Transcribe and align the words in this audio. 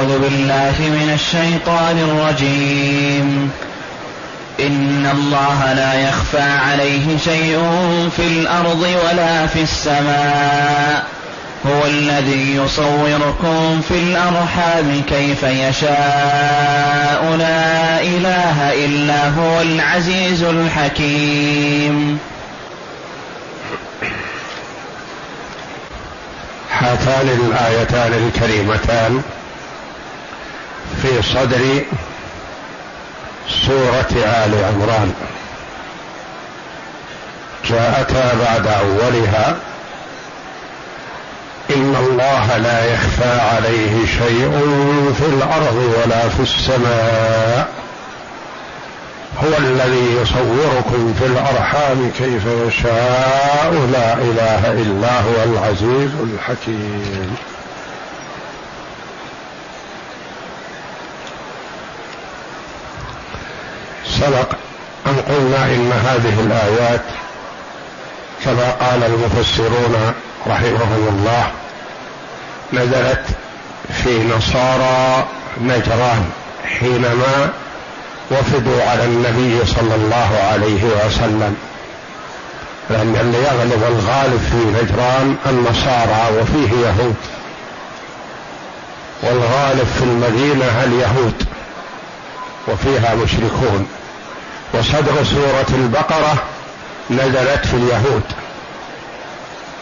أعوذ 0.00 0.18
بالله 0.18 0.74
من 0.78 1.10
الشيطان 1.14 1.98
الرجيم. 1.98 3.50
إن 4.60 5.06
الله 5.12 5.72
لا 5.72 6.08
يخفى 6.08 6.42
عليه 6.42 7.18
شيء 7.24 7.58
في 8.16 8.26
الأرض 8.26 8.82
ولا 9.04 9.46
في 9.46 9.62
السماء. 9.62 11.04
هو 11.66 11.86
الذي 11.86 12.56
يصوركم 12.56 13.80
في 13.88 13.94
الأرحام 13.94 15.02
كيف 15.08 15.42
يشاء. 15.42 17.36
لا 17.38 18.00
إله 18.02 18.84
إلا 18.84 19.28
هو 19.28 19.60
العزيز 19.60 20.42
الحكيم. 20.42 22.18
هاتان 26.72 27.28
الآيتان 27.28 28.12
الكريمتان. 28.12 29.22
في 31.02 31.22
صدر 31.22 31.82
سورة 33.48 34.24
آل 34.24 34.64
عمران. 34.64 35.12
جاءتا 37.68 38.34
بعد 38.44 38.66
أولها 38.66 39.56
إن 41.70 41.96
الله 42.00 42.56
لا 42.56 42.94
يخفى 42.94 43.40
عليه 43.40 44.06
شيء 44.06 44.50
في 45.18 45.26
الأرض 45.26 45.94
ولا 45.96 46.28
في 46.28 46.40
السماء. 46.42 47.68
هو 49.44 49.58
الذي 49.58 50.16
يصوركم 50.22 51.14
في 51.18 51.26
الأرحام 51.26 52.10
كيف 52.18 52.42
يشاء. 52.68 53.88
لا 53.92 54.14
إله 54.14 54.72
إلا 54.72 55.20
هو 55.20 55.44
العزيز 55.44 56.10
الحكيم. 56.22 57.36
سبق 64.20 64.52
ان 65.06 65.16
قلنا 65.28 65.64
إن 65.64 65.92
هذه 65.92 66.40
الآيات 66.40 67.04
كما 68.44 68.70
قال 68.70 69.04
المفسرون 69.04 70.12
رحمهم 70.46 71.08
الله 71.08 71.50
نزلت 72.72 73.24
في 74.04 74.24
نصارى 74.24 75.26
نجران 75.60 76.30
حينما 76.80 77.50
وفدوا 78.30 78.82
على 78.82 79.04
النبي 79.04 79.66
صلى 79.66 79.94
الله 79.94 80.48
عليه 80.52 80.84
وسلم. 80.84 81.56
لأن 82.90 83.16
اللي 83.20 83.38
يغلب 83.38 83.82
الغالب 83.88 84.40
في 84.50 84.84
نجران 84.84 85.36
النصارى 85.46 86.40
وفيه 86.40 86.76
يهود. 86.86 87.16
والغالب 89.22 89.86
في 89.98 90.04
المدينة 90.04 90.84
اليهود 90.84 91.44
وفيها 92.68 93.14
مشركون. 93.14 93.88
وصدر 94.74 95.24
سورة 95.24 95.66
البقرة 95.74 96.42
نزلت 97.10 97.66
في 97.66 97.74
اليهود. 97.74 98.22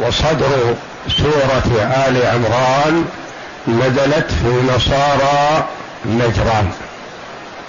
وصدر 0.00 0.74
سورة 1.08 1.80
آل 2.06 2.26
عمران 2.26 3.04
نزلت 3.68 4.26
في 4.30 4.74
نصارى 4.74 5.64
نجران. 6.06 6.70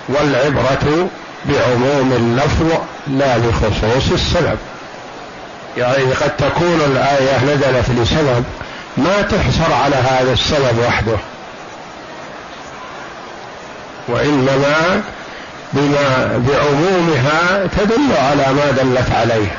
والعبرة 0.09 1.07
بعموم 1.45 2.13
اللفظ 2.13 2.81
لا 3.07 3.37
لخصوص 3.37 4.11
السبب. 4.11 4.57
يعني 5.77 6.13
قد 6.13 6.37
تكون 6.37 6.81
الآية 6.85 7.43
نزلت 7.43 7.89
لسبب 7.89 8.43
ما 8.97 9.21
تحصر 9.21 9.73
على 9.73 9.95
هذا 9.95 10.33
السبب 10.33 10.79
وحده. 10.87 11.17
وإنما 14.07 15.01
بما 15.73 16.41
بعمومها 16.47 17.67
تدل 17.77 18.17
على 18.17 18.53
ما 18.53 18.71
دلت 18.71 19.11
عليه. 19.11 19.57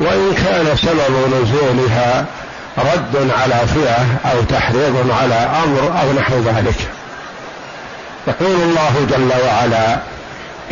وإن 0.00 0.34
كان 0.34 0.76
سبب 0.76 1.42
نزولها 1.42 2.24
رد 2.78 3.30
على 3.42 3.66
فئة 3.74 4.30
أو 4.32 4.42
تحريض 4.42 5.10
على 5.20 5.34
أمر 5.64 6.00
أو 6.02 6.12
نحو 6.12 6.34
ذلك. 6.34 6.76
يقول 8.28 8.60
الله 8.62 9.06
جل 9.10 9.30
وعلا 9.46 9.94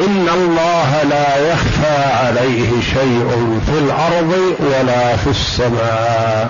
إن 0.00 0.28
الله 0.34 1.02
لا 1.02 1.52
يخفى 1.52 2.12
عليه 2.26 2.70
شيء 2.94 3.60
في 3.66 3.78
الأرض 3.78 4.56
ولا 4.60 5.16
في 5.16 5.30
السماء. 5.30 6.48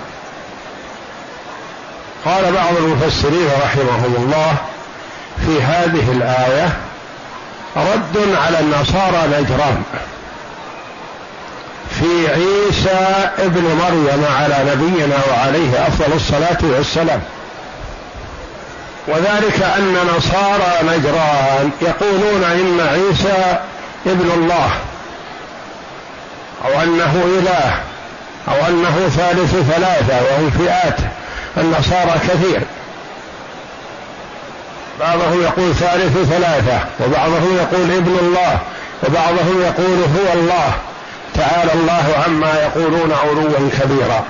قال 2.25 2.53
بعض 2.53 2.73
المفسرين 2.77 3.47
رحمهم 3.63 4.15
الله 4.17 4.53
في 5.45 5.61
هذه 5.61 6.11
الآية 6.11 6.69
رد 7.75 8.35
على 8.45 8.59
النصارى 8.59 9.27
نجران 9.27 9.83
في 11.99 12.27
عيسى 12.27 13.29
ابن 13.39 13.61
مريم 13.61 14.25
على 14.39 14.71
نبينا 14.71 15.17
وعليه 15.31 15.87
أفضل 15.87 16.13
الصلاة 16.15 16.57
والسلام. 16.61 17.21
وذلك 19.07 19.61
أن 19.77 19.97
نصارى 20.17 20.79
نجران 20.83 21.69
يقولون 21.81 22.43
إن 22.43 22.87
عيسى 22.87 23.57
ابن 24.05 24.31
الله 24.31 24.71
أو 26.65 26.83
أنه 26.83 27.23
إله 27.39 27.73
أو 28.47 28.67
أنه 28.67 29.09
ثالث 29.09 29.55
ثلاثة 29.71 30.21
وهم 30.23 30.49
فئات. 30.49 30.97
النصارى 31.57 32.19
كثير. 32.27 32.61
بعضهم 34.99 35.41
يقول 35.43 35.75
ثالث 35.75 36.29
ثلاثة 36.29 36.79
وبعضهم 36.99 37.57
يقول 37.57 37.91
ابن 37.91 38.17
الله 38.21 38.59
وبعضهم 39.07 39.61
يقول 39.61 40.03
هو 40.17 40.33
الله. 40.33 40.73
تعالى 41.35 41.73
الله 41.73 42.23
عما 42.25 42.53
يقولون 42.53 43.11
علوا 43.23 43.69
كبيرا. 43.81 44.23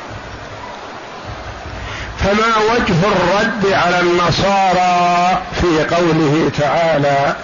فما 2.20 2.74
وجه 2.74 2.96
الرد 3.06 3.74
على 3.74 4.00
النصارى 4.00 5.38
في 5.62 5.96
قوله 5.96 6.52
تعالى 6.60 7.36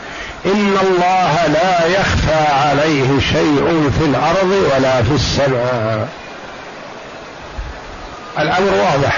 إن 0.46 0.78
الله 0.82 1.48
لا 1.48 1.86
يخفى 1.86 2.54
عليه 2.68 3.20
شيء 3.20 3.92
في 4.00 4.06
الأرض 4.06 4.70
ولا 4.76 5.04
في 5.04 5.12
السماء؟ 5.12 6.08
الأمر 8.40 8.72
واضح. 8.72 9.18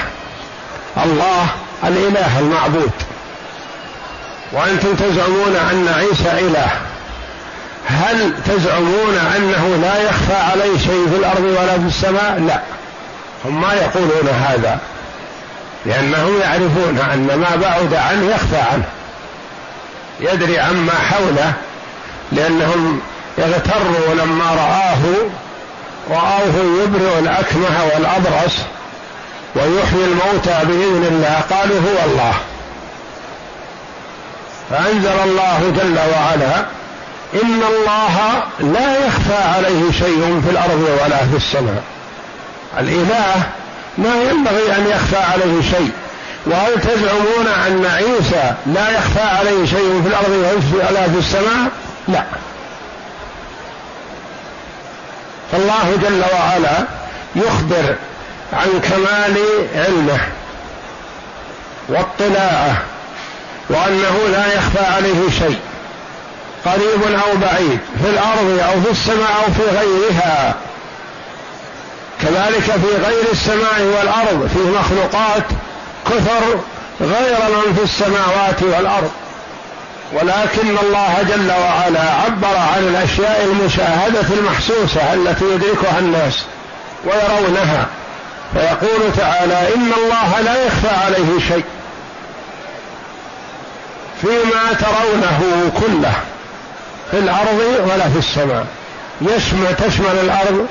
الله 1.05 1.47
الإله 1.83 2.39
المعبود. 2.39 2.91
وأنتم 4.51 4.95
تزعمون 4.95 5.55
أن 5.71 5.93
عيسى 5.97 6.47
إله. 6.47 6.69
هل 7.87 8.33
تزعمون 8.45 9.17
أنه 9.35 9.79
لا 9.81 10.01
يخفى 10.01 10.35
عليه 10.51 10.77
شيء 10.77 11.07
في 11.11 11.15
الأرض 11.19 11.43
ولا 11.43 11.79
في 11.79 11.87
السماء؟ 11.87 12.39
لا. 12.47 12.59
هم 13.45 13.61
ما 13.61 13.73
يقولون 13.73 14.27
هذا. 14.27 14.79
لأنهم 15.85 16.39
يعرفون 16.41 16.99
أن 17.13 17.27
ما 17.39 17.55
بعد 17.61 17.93
عنه 17.93 18.31
يخفى 18.31 18.57
عنه. 18.57 18.85
يدري 20.19 20.59
عما 20.59 20.93
حوله 20.93 21.53
لأنهم 22.31 23.01
يغتروا 23.37 24.15
لما 24.15 24.45
رآه 24.45 24.99
رآه 26.09 26.83
يبرئ 26.83 27.19
الأكمه 27.19 27.85
والأبرص 27.93 28.55
ويحيي 29.55 30.05
الموتى 30.05 30.65
بإذن 30.65 31.07
الله. 31.11 31.41
قالوا 31.49 31.77
هو 31.77 32.11
الله. 32.11 32.33
فأنزل 34.69 35.19
الله 35.25 35.73
جل 35.75 35.97
وعلا 36.13 36.65
إن 37.43 37.63
الله 37.63 38.43
لا 38.59 39.05
يخفى 39.07 39.43
عليه 39.55 39.91
شيء 39.91 40.41
في 40.45 40.51
الأرض 40.51 40.99
ولا 41.03 41.17
في 41.17 41.35
السماء. 41.35 41.83
الإله 42.79 43.43
ما 43.97 44.15
ينبغي 44.29 44.75
أن 44.75 44.87
يخفى 44.87 45.17
عليه 45.17 45.61
شيء. 45.61 45.91
وهل 46.45 46.81
تزعمون 46.81 47.47
أن 47.67 47.85
عيسى 47.85 48.53
لا 48.65 48.89
يخفى 48.89 49.21
عليه 49.21 49.65
شيء 49.65 50.01
في 50.03 50.09
الأرض 50.09 50.63
ولا 50.73 51.03
في 51.03 51.17
السماء؟ 51.17 51.71
لا. 52.07 52.23
فالله 55.51 55.97
جل 56.03 56.23
وعلا 56.33 56.85
يخبر 57.35 57.95
عن 58.53 58.81
كمال 58.81 59.37
علمه 59.75 60.19
واطلاعه 61.89 62.81
وأنه 63.69 64.27
لا 64.31 64.53
يخفى 64.55 64.85
عليه 64.95 65.29
شيء 65.39 65.59
قريب 66.65 67.15
أو 67.15 67.37
بعيد 67.37 67.79
في 68.03 68.09
الأرض 68.09 68.59
أو 68.69 68.81
في 68.81 68.91
السماء 68.91 69.31
أو 69.45 69.53
في 69.53 69.77
غيرها. 69.77 70.55
كذلك 72.21 72.63
في 72.63 73.03
غير 73.05 73.23
السماء 73.31 73.81
والأرض 73.81 74.49
في 74.53 74.59
مخلوقات 74.59 75.43
كثر 76.05 76.59
غير 77.01 77.37
من 77.49 77.75
في 77.75 77.83
السماوات 77.83 78.63
والأرض. 78.63 79.11
ولكن 80.13 80.77
الله 80.83 81.15
جل 81.29 81.51
وعلا 81.51 82.13
عبر 82.13 82.57
عن 82.57 82.87
الأشياء 82.87 83.43
المشاهدة 83.51 84.35
المحسوسة 84.39 85.13
التي 85.13 85.45
يدركها 85.45 85.99
الناس 85.99 86.43
ويرونها. 87.05 87.85
فيقول 88.53 89.13
تعالى 89.17 89.75
إن 89.75 89.91
الله 89.97 90.41
لا 90.41 90.65
يخفى 90.65 90.95
عليه 91.05 91.39
شيء. 91.47 91.63
فيما 94.21 94.73
ترونه 94.79 95.71
كله 95.79 96.13
في 97.11 97.19
الأرض 97.19 97.89
ولا 97.91 98.09
في 98.09 98.19
السماء. 98.19 98.65
يشمل 99.21 99.75
تشمل 99.75 100.19
الأرض 100.23 100.67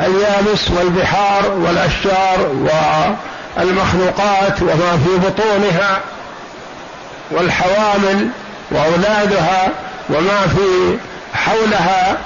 اليابس 0.00 0.70
والبحار 0.70 1.50
والأشجار 1.50 2.38
والمخلوقات 3.56 4.62
وما 4.62 5.00
في 5.04 5.28
بطونها 5.28 6.00
والحوامل 7.30 8.28
وأولادها 8.70 9.68
وما 10.08 10.46
في 10.46 10.96
حولها. 11.34 12.16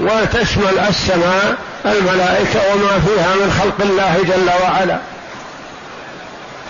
وتشمل 0.00 0.78
السماء 0.88 1.56
الملائكة 1.84 2.60
وما 2.74 3.00
فيها 3.06 3.34
من 3.34 3.60
خلق 3.62 3.80
الله 3.80 4.16
جل 4.22 4.50
وعلا. 4.62 4.98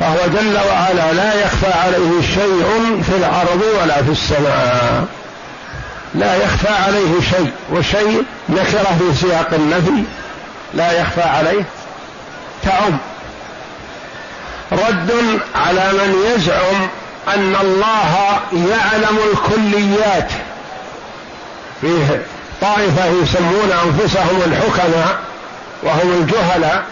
فهو 0.01 0.27
جل 0.27 0.59
وعلا 0.71 1.13
لا 1.13 1.35
يخفى 1.35 1.73
عليه 1.73 2.23
شيء 2.35 3.03
في 3.03 3.17
الأرض 3.17 3.63
ولا 3.83 4.03
في 4.03 4.11
السماء. 4.11 5.07
لا 6.15 6.37
يخفى 6.37 6.69
عليه 6.69 7.21
شيء 7.31 7.53
وشيء 7.73 8.25
نكره 8.49 8.99
في 8.99 9.15
سياق 9.21 9.55
النفي 9.55 10.05
لا 10.75 11.01
يخفى 11.01 11.23
عليه 11.23 11.63
تعم. 12.63 12.99
رد 14.73 15.41
على 15.55 15.93
من 15.93 16.15
يزعم 16.35 16.89
أن 17.35 17.57
الله 17.61 18.41
يعلم 18.53 19.19
الكليات. 19.33 20.31
فيه 21.81 22.23
طائفة 22.61 23.07
يسمون 23.23 23.73
أنفسهم 23.85 24.43
الحكماء 24.47 25.19
وهم 25.83 26.13
الجهلاء. 26.13 26.85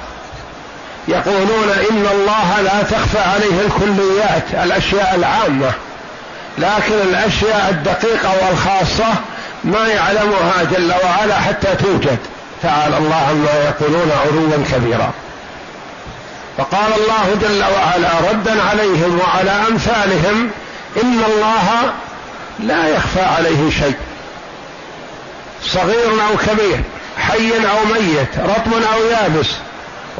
يقولون 1.08 1.70
إن 1.90 2.06
الله 2.12 2.60
لا 2.60 2.82
تخفى 2.82 3.18
عليه 3.18 3.60
الكليات 3.66 4.64
الأشياء 4.66 5.14
العامة. 5.14 5.70
لكن 6.58 6.94
الأشياء 7.10 7.66
الدقيقة 7.70 8.32
والخاصة 8.46 9.14
ما 9.64 9.88
يعلمها 9.88 10.62
جل 10.72 10.92
وعلا 11.04 11.40
حتى 11.40 11.74
توجد. 11.74 12.18
تعالى 12.62 12.98
الله 12.98 13.26
عما 13.28 13.64
يقولون 13.64 14.12
علوا 14.26 14.64
كبيرا. 14.72 15.10
فقال 16.58 16.92
الله 16.96 17.36
جل 17.40 17.64
وعلا 17.74 18.30
ردا 18.30 18.62
عليهم 18.62 19.20
وعلى 19.20 19.50
أمثالهم 19.50 20.50
إن 21.02 21.22
الله 21.28 21.92
لا 22.58 22.88
يخفى 22.88 23.22
عليه 23.22 23.70
شيء. 23.70 23.96
صغير 25.64 26.10
أو 26.10 26.36
كبير 26.46 26.80
حي 27.18 27.50
أو 27.50 27.94
ميت 27.94 28.38
رطب 28.38 28.72
أو 28.72 29.04
يابس 29.10 29.48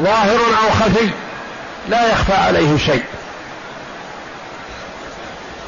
ظاهر 0.01 0.39
أو 0.65 0.71
خفي 0.71 1.09
لا 1.89 2.13
يخفى 2.13 2.35
عليه 2.35 2.79
شيء. 2.79 3.05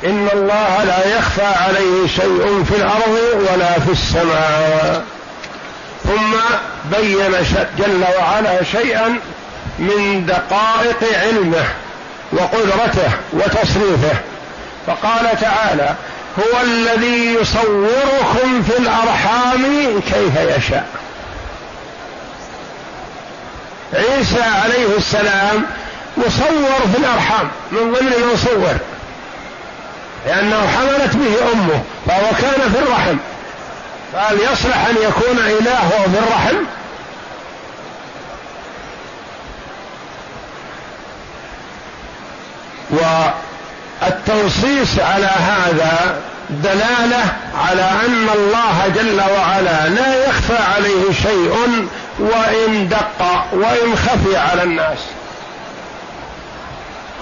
إن 0.05 0.29
الله 0.32 0.85
لا 0.85 1.19
يخفى 1.19 1.47
عليه 1.47 2.06
شيء 2.06 2.65
في 2.69 2.77
الأرض 2.77 3.19
ولا 3.35 3.73
في 3.73 3.93
السماء. 3.93 5.05
ثم 6.05 6.37
بين 6.97 7.32
جل 7.79 8.05
وعلا 8.19 8.65
شيئا 8.65 9.19
من 9.79 10.27
دقائق 10.27 11.19
علمه 11.23 11.65
وقدرته 12.33 13.11
وتصريفه 13.33 14.15
فقال 14.87 15.41
تعالى 15.41 15.94
هو 16.38 16.62
الذي 16.62 17.35
يصوركم 17.35 18.62
في 18.62 18.79
الأرحام 18.79 20.00
كيف 20.00 20.56
يشاء. 20.56 21.00
عيسى 23.95 24.43
عليه 24.43 24.97
السلام 24.97 25.67
يصور 26.17 26.81
في 26.93 26.99
الأرحام 26.99 27.49
من 27.73 27.93
ضمن 27.93 28.13
المصور. 28.13 28.75
لأنه 30.27 30.67
حملت 30.67 31.17
به 31.17 31.53
أمه 31.53 31.83
فهو 32.07 32.31
كان 32.41 32.73
في 32.73 32.79
الرحم. 32.79 33.17
فهل 34.13 34.37
يصلح 34.53 34.87
أن 34.87 34.97
يكون 34.97 35.39
اله 35.39 35.89
في 35.89 36.19
الرحم؟ 36.19 36.57
والتنصيص 44.01 44.99
على 44.99 45.27
هذا 45.27 46.21
دلالة 46.51 47.25
على 47.69 47.83
أن 47.83 48.29
الله 48.35 48.89
جل 48.95 49.21
وعلا 49.21 49.89
لا 49.89 50.27
يخفى 50.27 50.57
عليه 50.77 51.13
شيء 51.23 51.89
وإن 52.21 52.89
دق 52.89 53.47
وإن 53.53 53.97
خفي 53.97 54.37
على 54.37 54.63
الناس. 54.63 54.99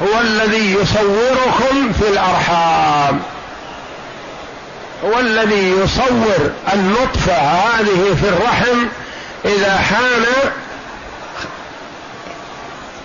هو 0.03 0.21
الذي 0.21 0.73
يصوركم 0.73 1.93
في 1.93 2.09
الأرحام. 2.09 3.21
هو 5.05 5.19
الذي 5.19 5.71
يصور 5.71 6.50
النطفه 6.73 7.33
هذه 7.33 8.17
في 8.21 8.29
الرحم. 8.29 8.87
إذا 9.45 9.79
حان 9.79 10.25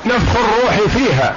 نفخ 0.05 0.39
الروح 0.39 0.75
فيها. 0.95 1.35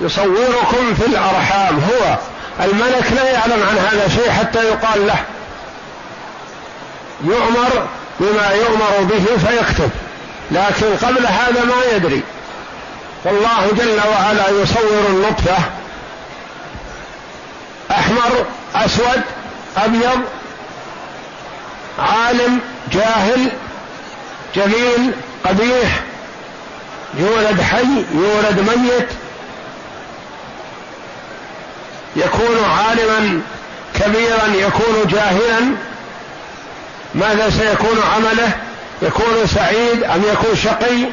يصوركم 0.00 0.94
في 0.94 1.06
الأرحام. 1.06 1.80
هو 1.90 2.18
الملك 2.64 3.12
لا 3.16 3.30
يعلم 3.30 3.62
عن 3.68 3.78
هذا 3.78 4.08
شيء 4.08 4.30
حتى 4.30 4.64
يقال 4.64 5.06
له. 5.06 5.18
يؤمر 7.24 7.86
بما 8.20 8.50
يؤمر 8.50 8.98
به 9.00 9.48
فيكتب. 9.48 9.90
لكن 10.50 11.06
قبل 11.06 11.26
هذا 11.26 11.64
ما 11.64 11.96
يدري. 11.96 12.22
فالله 13.24 13.72
جل 13.78 14.00
وعلا 14.10 14.48
يصور 14.48 15.06
النطفة. 15.08 15.56
أحمر 17.90 18.46
أسود 18.74 19.22
أبيض 19.76 20.20
عالم 21.98 22.60
جاهل 22.92 23.48
جميل 24.56 25.12
قبيح 25.46 26.00
يولد 27.18 27.60
حي 27.60 28.04
يولد 28.14 28.60
ميت. 28.60 29.08
يكون 32.16 32.64
عالما 32.64 33.40
كبيرا 33.94 34.46
يكون 34.54 35.06
جاهلا. 35.10 35.60
ماذا 37.14 37.50
سيكون 37.50 37.98
عمله؟ 38.14 38.52
يكون 39.02 39.46
سعيد 39.46 40.04
أم 40.04 40.22
يكون 40.32 40.56
شقي؟ 40.56 41.06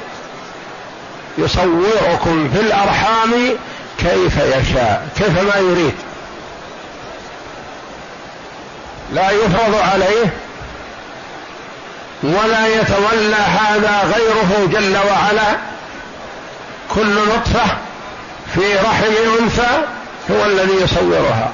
يصوركم 1.37 2.49
في 2.53 2.61
الأرحام 2.61 3.31
كيف 3.97 4.37
يشاء 4.37 5.07
كيف 5.17 5.29
ما 5.29 5.55
يريد. 5.59 5.93
لا 9.13 9.31
يفرض 9.31 9.75
عليه 9.93 10.33
ولا 12.23 12.67
يتولى 12.67 13.35
هذا 13.35 14.13
غيره 14.15 14.67
جل 14.71 14.97
وعلا. 14.97 15.57
كل 16.95 17.15
نطفة 17.15 17.77
في 18.55 18.75
رحم 18.75 19.39
انثى 19.39 19.81
هو 20.31 20.45
الذي 20.45 20.73
يصورها. 20.83 21.51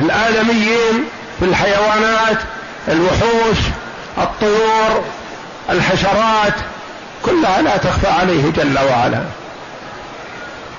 الآدميين 0.00 1.08
في 1.38 1.44
الحيوانات 1.44 2.38
الوحوش 2.88 3.58
الطيور 4.18 5.04
الحشرات 5.70 6.54
كلها 7.22 7.62
لا 7.62 7.76
تخفى 7.76 8.08
عليه 8.08 8.50
جل 8.50 8.78
وعلا. 8.90 9.22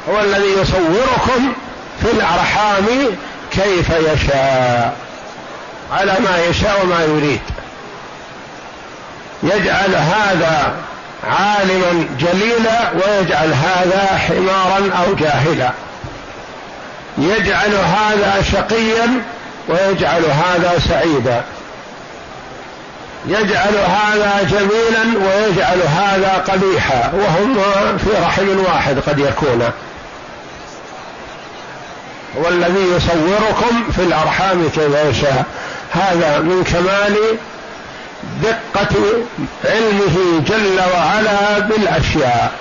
هو 0.09 0.21
الذي 0.21 0.51
يصوركم 0.61 1.53
في 2.01 2.11
الأرحام 2.11 2.85
كيف 3.51 3.89
يشاء 3.89 4.95
على 5.91 6.13
ما 6.19 6.37
يشاء 6.49 6.81
وما 6.83 7.03
يريد. 7.03 7.41
يجعل 9.43 9.95
هذا 9.95 10.73
عالما 11.23 12.07
جليلا 12.19 12.91
ويجعل 12.93 13.53
هذا 13.53 14.19
حمارا 14.27 14.91
أو 15.03 15.15
جاهلا. 15.15 15.71
يجعل 17.17 17.75
هذا 17.75 18.43
شقيا 18.51 19.21
ويجعل 19.69 20.23
هذا 20.25 20.79
سعيدا. 20.89 21.43
يجعل 23.27 23.75
هذا 23.75 24.47
جميلا 24.51 25.27
ويجعل 25.27 25.81
هذا 25.81 26.43
قبيحا. 26.47 27.11
وهم 27.13 27.57
في 27.97 28.09
رحم 28.23 28.59
واحد 28.65 28.99
قد 28.99 29.19
يكون. 29.19 29.69
هو 32.39 32.47
الذي 32.49 32.87
يصوركم 32.95 33.91
في 33.95 34.01
الأرحام 34.03 34.69
كيف 34.75 34.93
يشاء. 35.09 35.45
هذا 35.93 36.39
من 36.39 36.63
كمال 36.63 37.15
دقة 38.43 38.95
علمه 39.65 40.41
جل 40.47 40.79
وعلا 40.93 41.59
بالأشياء. 41.59 42.51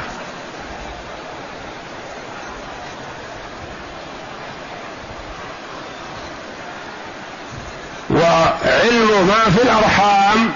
ما 9.22 9.50
في 9.56 9.62
الأرحام 9.62 10.52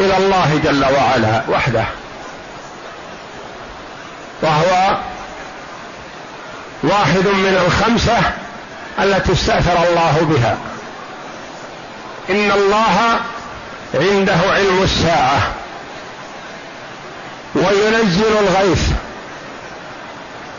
إلى 0.00 0.16
الله 0.16 0.60
جل 0.64 0.84
وعلا 0.84 1.42
وحده 1.48 1.84
وهو 4.42 4.96
واحد 6.82 7.26
من 7.26 7.62
الخمسة 7.66 8.18
التي 8.98 9.32
استأثر 9.32 9.88
الله 9.88 10.18
بها. 10.20 10.56
إن 12.30 12.50
الله 12.50 13.20
عنده 13.94 14.36
علم 14.50 14.82
الساعة 14.82 15.52
وينزل 17.54 18.38
الغيث 18.40 18.88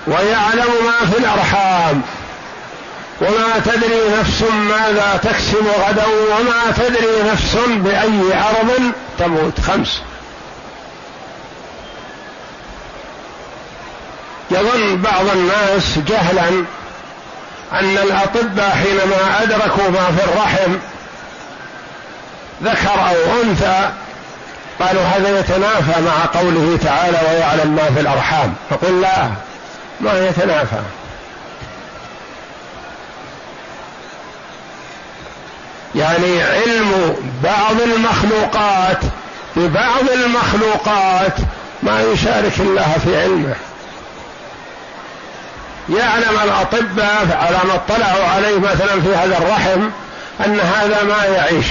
ويعلم 0.07 0.71
ما 0.85 1.11
في 1.11 1.17
الأرحام. 1.17 2.01
وما 3.21 3.59
تدري 3.65 4.19
نفس 4.19 4.41
ماذا 4.41 5.19
تكسب 5.23 5.67
غدا 5.87 6.05
وما 6.05 6.71
تدري 6.77 7.31
نفس 7.31 7.55
بأي 7.67 8.33
ارض 8.33 8.91
تموت. 9.19 9.59
خمس. 9.67 10.01
يظن 14.51 15.01
بعض 15.01 15.25
الناس 15.29 15.99
جهلا 16.07 16.49
أن 17.73 17.97
الأطباء 17.97 18.69
حينما 18.69 19.43
أدركوا 19.43 19.89
ما 19.89 20.17
في 20.17 20.23
الرحم 20.23 20.75
ذكر 22.63 23.09
أو 23.09 23.41
أنثى 23.43 23.89
قالوا 24.79 25.03
هذا 25.03 25.39
يتنافى 25.39 26.01
مع 26.01 26.41
قوله 26.41 26.79
تعالى 26.83 27.17
ويعلم 27.29 27.75
ما 27.75 27.91
في 27.95 27.99
الأرحام 27.99 28.53
فقل 28.69 29.01
لا 29.01 29.29
ما 30.01 30.27
يتنافى 30.27 30.79
يعني 35.95 36.43
علم 36.43 37.15
بعض 37.43 37.81
المخلوقات 37.81 38.99
ببعض 39.55 40.09
المخلوقات 40.13 41.33
ما 41.83 42.01
يشارك 42.01 42.59
الله 42.59 42.95
في 43.03 43.21
علمه. 43.21 43.55
يعلم 45.89 46.39
الأطباء 46.43 47.37
على 47.41 47.57
ما 47.67 47.75
اطلعوا 47.75 48.25
عليه 48.35 48.59
مثلا 48.59 49.01
في 49.01 49.15
هذا 49.15 49.37
الرحم 49.37 49.89
أن 50.45 50.59
هذا 50.59 51.03
ما 51.03 51.25
يعيش 51.25 51.65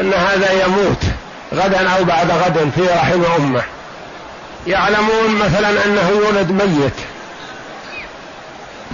أن 0.00 0.12
هذا 0.12 0.64
يموت 0.64 1.02
غدا 1.54 1.90
أو 1.90 2.04
بعد 2.04 2.30
غد 2.30 2.70
في 2.76 2.82
رحم 2.82 3.22
أمه. 3.38 3.62
يعلمون 4.66 5.34
مثلا 5.44 5.68
أنه 5.84 6.08
يولد 6.08 6.50
ميت. 6.50 6.92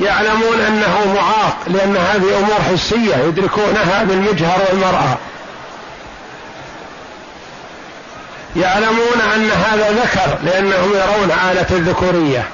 يعلمون 0.03 0.61
أنه 0.61 1.15
معاق 1.15 1.57
لأن 1.67 1.97
هذه 1.97 2.39
أمور 2.39 2.59
حسية 2.73 3.17
يدركونها 3.17 4.05
بالمجهر 4.05 4.59
والمرأة. 4.71 5.17
يعلمون 8.57 9.21
أن 9.35 9.51
هذا 9.51 9.91
ذكر 9.91 10.39
لأنهم 10.45 10.91
يرون 10.91 11.31
آلة 11.51 11.67
الذكورية. 11.71 12.49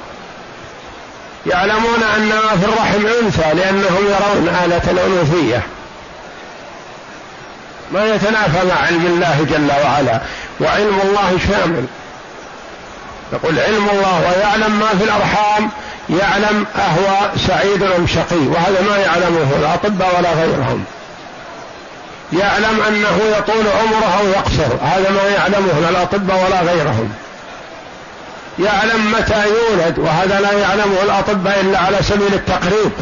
يعلمون 1.47 2.03
أن 2.17 2.29
ما 2.29 2.61
في 2.61 2.65
الرحم 2.65 3.07
أنثى 3.23 3.55
لأنهم 3.55 4.05
يرون 4.07 4.57
آلة 4.65 4.91
الأنوثية. 4.91 5.63
ما 7.93 8.15
يتنافى 8.15 8.67
مع 8.67 8.87
علم 8.87 9.07
الله 9.07 9.47
جل 9.51 9.71
وعلا 9.85 10.21
وعلم 10.61 11.01
الله 11.05 11.39
شامل. 11.49 11.87
يقول 13.33 13.59
علم 13.59 13.89
الله 13.93 14.33
ويعلم 14.37 14.79
ما 14.81 14.89
في 14.89 15.05
الأرحام 15.05 15.71
يعلم 16.11 16.67
أهو 16.77 17.31
سعيد 17.49 17.83
أم 17.83 18.07
شقي 18.07 18.47
وهذا 18.47 18.83
ما 18.91 18.97
يعلمه 18.97 19.57
الاطباء 19.61 20.19
ولا 20.19 20.33
غيرهم. 20.33 20.85
يعلم 22.33 22.83
أنه 22.89 23.21
يطول 23.39 23.65
عمره 23.81 24.19
أو 24.21 24.29
يقصر 24.29 24.75
هذا 24.83 25.11
ما 25.11 25.29
يعلمه 25.29 25.81
لا 25.81 25.89
الاطباء 25.89 26.45
ولا 26.45 26.61
غيرهم. 26.61 27.13
يعلم 28.59 29.13
متى 29.13 29.45
يولد 29.47 29.99
وهذا 29.99 30.41
لا 30.41 30.53
يعلمه 30.53 31.03
الاطباء 31.03 31.61
إلا 31.61 31.79
على 31.79 31.97
سبيل 32.03 32.35
التقريب. 32.35 32.93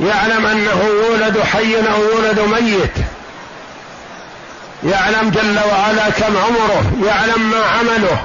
يعلم 0.00 0.46
أنه 0.46 0.84
يولد 0.84 1.40
حي 1.40 1.76
أو 1.76 2.02
يولد 2.02 2.40
ميت. 2.40 2.96
يعلم 4.84 5.30
جل 5.30 5.58
وعلا 5.72 6.10
كم 6.10 6.36
عمره 6.36 6.92
يعلم 7.06 7.50
ما 7.50 7.64
عمله. 7.78 8.22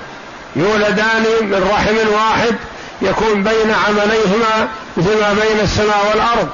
يولدان 0.55 1.25
من 1.41 1.69
رحم 1.73 2.13
واحد 2.13 2.55
يكون 3.01 3.43
بين 3.43 3.71
عمليهما 3.87 4.67
مثل 4.97 5.21
ما 5.21 5.33
بين 5.33 5.59
السماء 5.63 6.05
والأرض. 6.09 6.49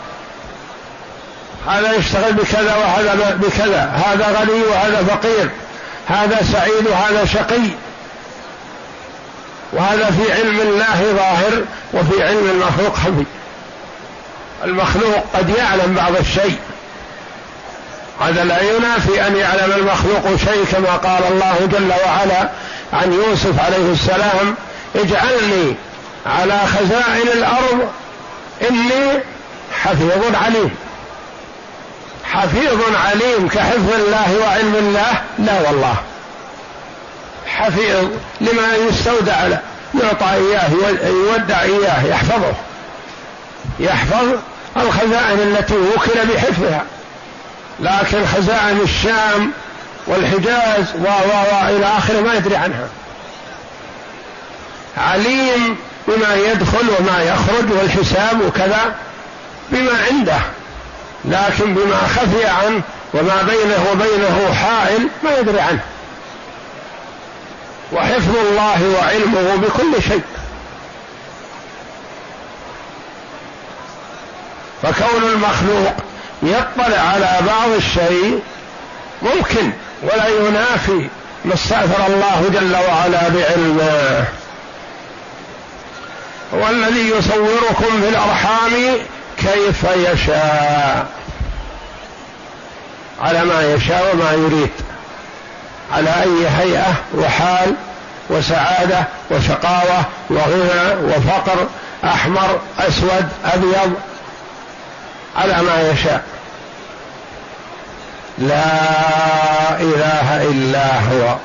هذا 1.67 1.95
يشتغل 1.95 2.33
بكذا 2.33 2.75
وهذا 2.75 3.37
بكذا. 3.41 4.03
هذا 4.05 4.39
غني 4.39 4.63
وهذا 4.63 5.03
فقير. 5.03 5.49
هذا 6.07 6.37
سعيد 6.53 6.87
وهذا 6.87 7.25
شقي. 7.25 7.69
وهذا 9.73 10.11
في 10.11 10.33
علم 10.33 10.59
الله 10.61 11.13
ظاهر 11.13 11.63
وفي 11.93 12.23
علم 12.23 12.49
المخلوق 12.49 12.95
خفي. 12.95 13.25
المخلوق 14.63 15.23
قد 15.33 15.49
يعلم 15.49 15.93
بعض 15.93 16.15
الشيء. 16.15 16.57
هذا 18.21 18.43
لا 18.43 18.61
ينافي 18.61 19.27
أن 19.27 19.35
يعلم 19.35 19.71
المخلوق 19.71 20.35
شيء 20.45 20.65
كما 20.71 20.95
قال 20.95 21.23
الله 21.31 21.55
جل 21.71 21.91
وعلا 22.05 22.49
عن 22.93 23.13
يوسف 23.13 23.65
عليه 23.65 23.91
السلام 23.91 24.55
اجعلني 24.95 25.75
على 26.25 26.59
خزائن 26.67 27.27
الأرض 27.33 27.89
إني 28.69 29.23
حفيظ 29.83 30.35
عليم. 30.43 30.75
حفيظ 32.23 32.81
عليم 33.05 33.47
كحفظ 33.47 33.93
الله 33.93 34.37
وعلم 34.41 34.75
الله؟ 34.75 35.21
لا 35.39 35.69
والله. 35.69 35.95
حفيظ 37.47 38.07
لما 38.41 38.75
يستودع 38.89 39.47
يعطى 40.03 40.33
إياه 40.33 40.69
يودع 41.07 41.61
إياه 41.61 42.05
يحفظه. 42.05 42.53
يحفظ 43.79 44.27
الخزائن 44.77 45.39
التي 45.39 45.75
وكل 45.75 46.33
بحفظها. 46.33 46.85
لكن 47.79 48.25
خزائن 48.25 48.79
الشام 48.83 49.51
والحجاز 50.07 50.85
و 50.95 51.07
و 51.07 51.69
إلى 51.69 51.85
آخره 51.85 52.21
ما 52.21 52.33
يدري 52.33 52.55
عنها. 52.55 52.87
عليم 54.97 55.77
بما 56.07 56.35
يدخل 56.35 56.89
وما 56.99 57.23
يخرج 57.23 57.71
والحساب 57.71 58.41
وكذا 58.41 58.95
بما 59.71 60.03
عنده 60.11 60.39
لكن 61.25 61.73
بما 61.73 61.97
خفي 61.97 62.45
عنه 62.45 62.81
وما 63.13 63.41
بينه 63.41 63.85
وبينه 63.91 64.53
حائل 64.53 65.07
ما 65.23 65.37
يدري 65.39 65.59
عنه. 65.59 65.81
وحفظ 67.93 68.35
الله 68.37 68.97
وعلمه 68.97 69.55
بكل 69.55 70.03
شيء. 70.03 70.23
فكون 74.83 75.23
المخلوق 75.23 75.93
يطلع 76.43 76.99
على 76.99 77.37
بعض 77.47 77.69
الشيء 77.69 78.41
ممكن 79.21 79.71
ولا 80.03 80.27
ينافي 80.27 81.07
ما 81.45 81.53
استأثر 81.53 82.07
الله 82.07 82.49
جل 82.53 82.75
وعلا 82.75 83.29
بعلمه. 83.29 84.25
هو 86.53 86.69
الذي 86.69 87.09
يصوركم 87.09 88.01
في 88.01 88.09
الأرحام 88.09 88.97
كيف 89.37 89.83
يشاء. 89.83 91.07
على 93.21 93.45
ما 93.45 93.73
يشاء 93.73 94.15
وما 94.15 94.31
يريد. 94.31 94.69
على 95.93 96.09
أي 96.09 96.47
هيئة 96.47 96.93
وحال 97.15 97.75
وسعادة 98.29 99.03
وشقاوة 99.31 100.03
وغنى 100.29 100.95
وفقر 101.03 101.67
أحمر 102.03 102.59
أسود 102.79 103.27
أبيض 103.45 103.93
على 105.37 105.61
ما 105.61 105.91
يشاء. 105.91 106.23
لا 108.37 109.81
إله 109.81 110.43
إلا 110.43 110.99
هو. 110.99 111.35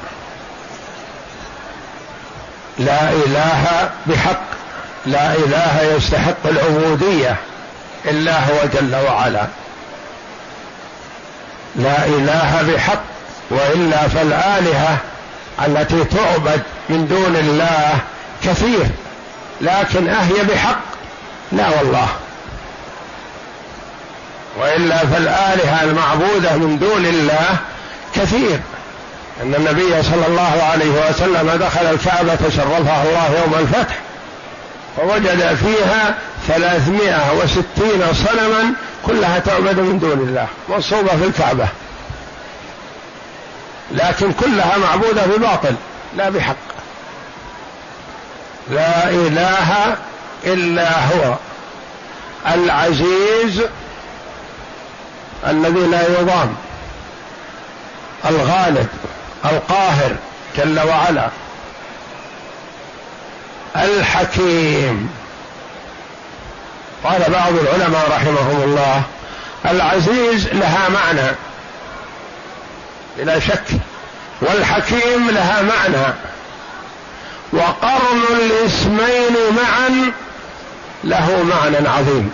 لا 2.78 3.10
إله 3.10 3.90
بحق. 4.06 4.42
لا 5.06 5.34
إله 5.34 5.94
يستحق 5.96 6.46
العبودية. 6.46 7.36
إلا 8.04 8.38
هو 8.38 8.66
جل 8.74 8.96
وعلا. 8.96 9.46
لا 11.76 12.06
إله 12.06 12.74
بحق 12.74 13.02
وإلا 13.50 14.08
فالآلهة 14.08 14.96
التي 15.66 16.04
تعبد 16.04 16.62
من 16.88 17.08
دون 17.08 17.36
الله 17.36 17.98
كثير. 18.44 18.86
لكن 19.60 20.08
أهي 20.08 20.44
بحق. 20.44 20.80
لا 21.52 21.68
والله. 21.68 22.08
وإلا 24.60 24.98
فالآلهة 24.98 25.82
المعبودة 25.82 26.56
من 26.56 26.78
دون 26.78 27.06
الله 27.06 27.56
كثير. 28.14 28.60
أن 29.42 29.54
النبي 29.54 30.02
صلى 30.02 30.26
الله 30.28 30.62
عليه 30.72 31.10
وسلم 31.10 31.50
دخل 31.50 31.86
الكعبة 31.86 32.50
شرفها 32.56 33.02
الله 33.02 33.40
يوم 33.40 33.54
الفتح 33.58 33.98
فوجد 34.96 35.54
فيها 35.54 36.14
ثلاثمائة 36.48 37.32
وستين 37.32 38.14
صنما 38.14 38.74
كلها 39.06 39.38
تعبد 39.38 39.78
من 39.78 39.98
دون 39.98 40.28
الله 40.28 40.46
منصوبة 40.68 41.08
في 41.08 41.24
الكعبة. 41.24 41.66
لكن 43.92 44.32
كلها 44.32 44.76
معبودة 44.78 45.26
بباطل 45.26 45.74
لا 46.16 46.28
بحق. 46.30 46.56
لا 48.70 49.10
إله 49.10 49.96
إلا 50.44 50.88
هو 50.98 51.34
العزيز 52.54 53.62
الذي 55.46 55.86
لا 55.86 56.20
يضام. 56.20 56.54
الغالب 58.26 58.88
القاهر 59.44 60.16
جل 60.56 60.80
وعلا. 60.80 61.28
الحكيم. 63.76 65.10
قال 67.04 67.20
بعض 67.30 67.52
العلماء 67.52 68.10
رحمهم 68.10 68.62
الله 68.62 69.02
العزيز 69.66 70.48
لها 70.48 70.88
معنى. 70.88 71.36
بلا 73.18 73.38
شك. 73.38 73.64
والحكيم 74.40 75.30
لها 75.30 75.62
معنى. 75.62 76.14
وقرن 77.52 78.22
الاسمين 78.40 79.36
معا 79.56 80.12
له 81.04 81.42
معنى 81.42 81.88
عظيم. 81.88 82.32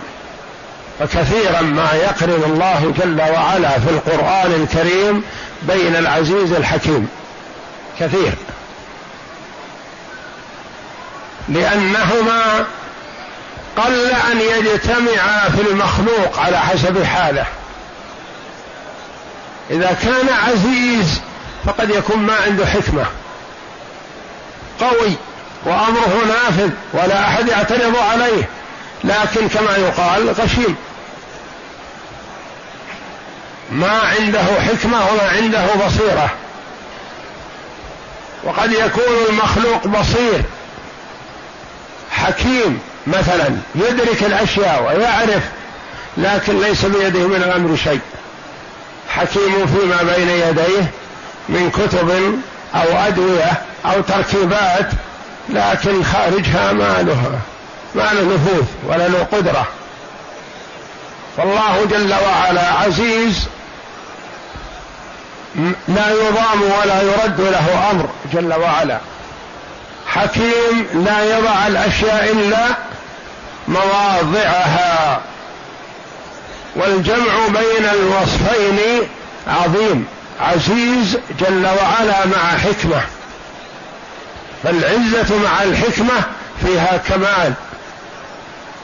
فكثيرا 0.99 1.61
ما 1.61 1.93
يقرن 1.93 2.43
الله 2.45 2.93
جل 2.99 3.21
وعلا 3.21 3.69
في 3.69 3.89
القرآن 3.89 4.51
الكريم 4.51 5.23
بين 5.61 5.95
العزيز 5.95 6.53
الحكيم. 6.53 7.07
كثير. 7.99 8.33
لأنهما 11.49 12.65
قل 13.77 14.11
أن 14.31 14.41
يجتمعا 14.41 15.49
في 15.49 15.61
المخلوق 15.71 16.39
على 16.39 16.59
حسب 16.59 17.03
حاله. 17.03 17.45
إذا 19.71 19.97
كان 20.03 20.29
عزيز 20.47 21.21
فقد 21.65 21.89
يكون 21.89 22.17
ما 22.17 22.35
عنده 22.45 22.65
حكمة. 22.65 23.05
قوي 24.79 25.13
وأمره 25.65 26.21
نافذ 26.27 26.69
ولا 26.93 27.27
أحد 27.27 27.47
يعترض 27.47 27.97
عليه. 27.97 28.49
لكن 29.03 29.49
كما 29.49 29.77
يقال 29.77 30.29
غشيم. 30.29 30.75
ما 33.71 33.89
عنده 33.89 34.43
حكمة 34.43 34.97
وما 34.97 35.29
عنده 35.29 35.65
بصيرة. 35.85 36.29
وقد 38.43 38.71
يكون 38.71 39.13
المخلوق 39.29 39.87
بصير. 39.87 40.41
حكيم 42.11 42.79
مثلا 43.07 43.49
يدرك 43.75 44.23
الأشياء 44.23 44.83
ويعرف 44.83 45.43
لكن 46.17 46.61
ليس 46.61 46.85
بيده 46.85 47.27
من 47.27 47.35
الأمر 47.35 47.75
شيء. 47.75 47.99
حكيم 49.09 49.67
فيما 49.67 50.13
بين 50.15 50.29
يديه 50.29 50.91
من 51.49 51.71
كتب 51.71 52.39
أو 52.75 53.07
أدوية 53.07 53.51
أو 53.85 54.01
تركيبات 54.01 54.89
لكن 55.49 56.03
خارجها 56.03 56.73
ما 56.73 57.01
له 57.01 57.39
ما 57.95 58.13
له 58.13 58.35
نفوذ 58.35 58.65
ولا 58.87 59.07
له 59.07 59.27
قدرة. 59.31 59.67
فالله 61.37 61.85
جل 61.85 62.13
وعلا 62.13 62.73
عزيز 62.73 63.47
لا 65.87 66.11
يضام 66.11 66.61
ولا 66.61 67.01
يرد 67.01 67.41
له 67.41 67.91
أمر 67.91 68.09
جل 68.33 68.53
وعلا. 68.53 68.97
حكيم 70.07 70.87
لا 70.93 71.37
يضع 71.37 71.67
الأشياء 71.67 72.31
إلا 72.31 72.67
مواضعها. 73.67 75.21
والجمع 76.75 77.47
بين 77.47 77.85
الوصفين 77.93 79.07
عظيم. 79.47 80.07
عزيز 80.41 81.17
جل 81.39 81.65
وعلا 81.65 82.25
مع 82.25 82.57
حكمة. 82.57 83.01
فالعزة 84.63 85.37
مع 85.43 85.63
الحكمة 85.63 86.23
فيها 86.65 86.97
كمال. 87.07 87.53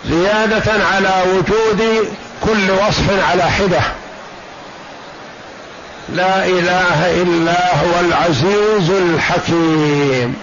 زيادة 0.05 0.85
على 0.95 1.23
وجود 1.27 2.09
كل 2.43 2.71
وصف 2.71 3.29
على 3.29 3.43
حدة. 3.43 3.81
لا 6.09 6.45
إله 6.45 7.21
إلا 7.21 7.75
هو 7.75 7.99
العزيز 7.99 8.89
الحكيم. 8.89 10.35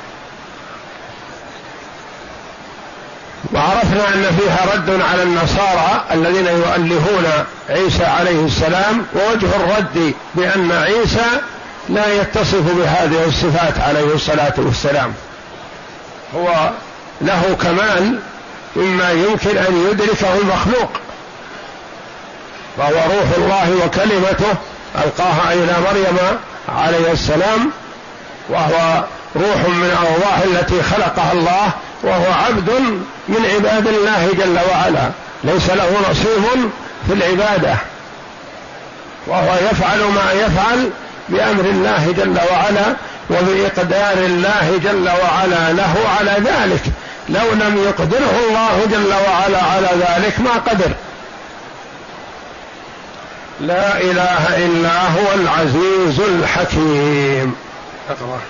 وعرفنا 3.54 4.14
أن 4.14 4.36
فيها 4.40 4.74
رد 4.74 5.00
على 5.12 5.22
النصارى 5.22 6.04
الذين 6.10 6.46
يؤلهون 6.46 7.26
عيسى 7.70 8.04
عليه 8.04 8.46
السلام 8.46 9.06
ووجه 9.14 9.46
الرد 9.56 10.14
بأن 10.34 10.72
عيسى 10.72 11.40
لا 11.88 12.14
يتصف 12.20 12.76
بهذه 12.76 13.24
الصفات 13.26 13.78
عليه 13.78 14.14
الصلاة 14.14 14.54
والسلام. 14.58 15.14
هو 16.36 16.70
له 17.20 17.56
كمال 17.62 18.18
مما 18.76 19.10
يمكن 19.10 19.58
أن 19.58 19.88
يدركه 19.90 20.34
المخلوق. 20.42 20.90
فهو 22.78 22.94
روح 22.94 23.28
الله 23.38 23.86
وكلمته 23.86 24.54
ألقاها 24.96 25.52
إلى 25.52 25.72
مريم 25.90 26.18
عليه 26.68 27.12
السلام 27.12 27.70
وهو 28.48 29.04
روح 29.36 29.68
من 29.68 29.84
الأرواح 29.84 30.38
التي 30.44 30.82
خلقها 30.82 31.32
الله 31.32 31.70
وهو 32.02 32.32
عبد 32.32 32.70
من 33.28 33.46
عباد 33.54 33.86
الله 33.86 34.28
جل 34.38 34.58
وعلا. 34.70 35.10
ليس 35.44 35.70
له 35.70 36.10
نصيب 36.10 36.70
في 37.06 37.12
العبادة. 37.12 37.74
وهو 39.26 39.54
يفعل 39.70 39.98
ما 39.98 40.32
يفعل 40.32 40.90
بأمر 41.28 41.64
الله 41.64 42.14
جل 42.16 42.38
وعلا 42.52 42.96
وبإقدار 43.30 44.12
الله 44.12 44.80
جل 44.84 45.08
وعلا. 45.08 45.72
له 45.72 45.94
على 46.18 46.36
ذلك. 46.44 46.82
لو 47.28 47.52
لم 47.52 47.84
يقدره 47.84 48.34
الله 48.48 48.86
جل 48.90 49.12
وعلا 49.28 49.62
على 49.62 49.88
ذلك 50.00 50.40
ما 50.40 50.50
قدر. 50.50 50.90
لا 53.62 54.00
إله 54.00 54.66
إلا 54.66 55.08
هو 55.08 55.34
العزيز 55.34 56.20
الحكيم. 56.20 57.54
اقرأ. 58.10 58.40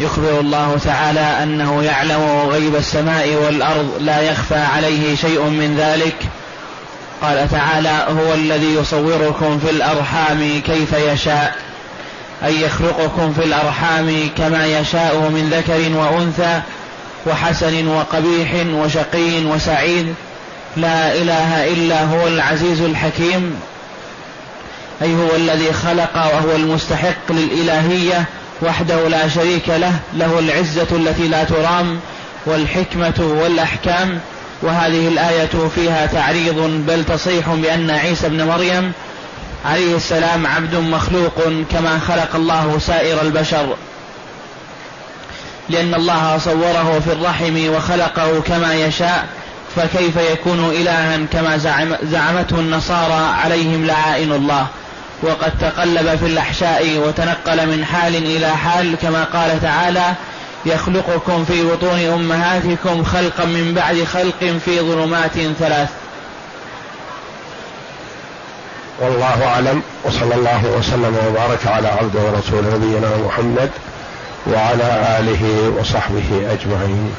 يخبر 0.00 0.40
الله 0.40 0.78
تعالى 0.84 1.42
أنه 1.42 1.82
يعلم 1.82 2.48
غيب 2.50 2.76
السماء 2.76 3.34
والأرض 3.34 3.96
لا 4.00 4.20
يخفى 4.20 4.58
عليه 4.58 5.16
شيء 5.16 5.42
من 5.42 5.76
ذلك. 5.78 6.16
قال 7.22 7.48
تعالى 7.50 8.06
هو 8.08 8.34
الذي 8.34 8.74
يصوركم 8.74 9.58
في 9.58 9.70
الأرحام 9.70 10.60
كيف 10.66 10.92
يشاء 10.92 11.54
أي 12.44 12.62
يخلقكم 12.62 13.32
في 13.32 13.44
الأرحام 13.44 14.28
كما 14.38 14.66
يشاء 14.66 15.16
من 15.16 15.50
ذكر 15.50 15.98
وأنثى 15.98 16.60
وحسن 17.26 17.88
وقبيح 17.88 18.50
وشقي 18.74 19.44
وسعيد 19.44 20.14
لا 20.76 21.14
إله 21.14 21.72
إلا 21.72 22.04
هو 22.04 22.26
العزيز 22.26 22.80
الحكيم 22.80 23.60
أي 25.02 25.14
هو 25.14 25.36
الذي 25.36 25.72
خلق 25.72 26.16
وهو 26.16 26.56
المستحق 26.56 27.30
للإلهية 27.32 28.24
وحده 28.62 29.08
لا 29.08 29.28
شريك 29.28 29.68
له 29.68 29.92
له 30.14 30.38
العزة 30.38 30.86
التي 30.92 31.28
لا 31.28 31.44
ترام 31.44 32.00
والحكمة 32.46 33.36
والأحكام 33.42 34.20
وهذه 34.62 35.08
الآية 35.08 35.68
فيها 35.74 36.06
تعريض 36.06 36.84
بل 36.86 37.04
تصيح 37.04 37.48
بأن 37.48 37.90
عيسى 37.90 38.26
ابن 38.26 38.44
مريم 38.44 38.92
عليه 39.64 39.96
السلام 39.96 40.46
عبد 40.46 40.74
مخلوق 40.74 41.42
كما 41.72 41.98
خلق 42.08 42.36
الله 42.36 42.78
سائر 42.78 43.22
البشر. 43.22 43.76
لأن 45.68 45.94
الله 45.94 46.38
صوره 46.38 47.02
في 47.04 47.12
الرحم 47.12 47.74
وخلقه 47.74 48.40
كما 48.40 48.74
يشاء 48.74 49.26
فكيف 49.76 50.16
يكون 50.16 50.70
إلها 50.70 51.18
كما 51.32 51.56
زعم 51.56 51.96
زعمته 52.02 52.56
النصارى 52.56 53.34
عليهم 53.44 53.86
لعائن 53.86 54.32
الله؟ 54.32 54.66
وقد 55.22 55.52
تقلب 55.60 56.16
في 56.18 56.26
الأحشاء 56.26 56.98
وتنقل 57.06 57.66
من 57.66 57.84
حال 57.84 58.16
إلى 58.16 58.48
حال 58.48 58.96
كما 59.02 59.24
قال 59.24 59.62
تعالى 59.62 60.12
يخلقكم 60.66 61.44
في 61.44 61.64
بطون 61.64 62.00
أمهاتكم 62.00 63.04
خلقا 63.04 63.44
من 63.44 63.74
بعد 63.74 64.04
خلق 64.04 64.58
في 64.64 64.80
ظلمات 64.80 65.32
ثلاث. 65.58 65.88
والله 69.00 69.46
أعلم 69.46 69.82
وصلى 70.04 70.34
الله 70.34 70.64
وسلم 70.78 71.18
وبارك 71.28 71.66
على 71.66 71.88
عبده 71.88 72.20
ورسول 72.20 72.64
نبينا 72.64 73.16
محمد 73.26 73.70
وعلى 74.46 75.18
آله 75.18 75.72
وصحبه 75.80 76.52
أجمعين. 76.52 77.14